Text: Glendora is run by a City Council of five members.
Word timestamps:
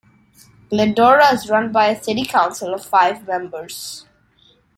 Glendora 0.71 1.31
is 1.31 1.47
run 1.47 1.71
by 1.71 1.85
a 1.89 2.03
City 2.03 2.25
Council 2.25 2.73
of 2.73 2.83
five 2.83 3.27
members. 3.27 4.07